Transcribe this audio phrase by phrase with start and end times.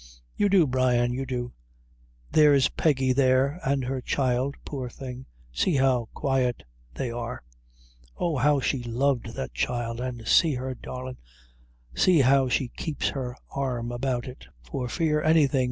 [0.35, 1.53] "You do, Brian you do.
[2.31, 6.63] There s Peggy there, and her child, poor thing; see how quiet
[6.95, 7.43] they are!
[8.17, 10.01] Oh, how she loved that child!
[10.01, 11.17] an' see her darlin'
[11.93, 15.59] see how she keeps her arm about it, for fear anything!